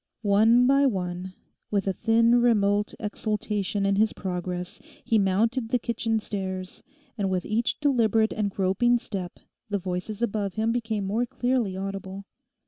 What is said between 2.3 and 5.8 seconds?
remote exultation in his progress, he mounted the